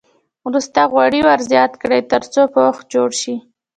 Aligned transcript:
وروسته 0.47 0.79
غوړي 0.91 1.21
ور 1.23 1.39
زیات 1.51 1.71
کړئ 1.81 2.01
تر 2.11 2.21
څو 2.33 2.41
پوښ 2.53 2.75
جوړ 2.93 3.09
شي. 3.21 3.35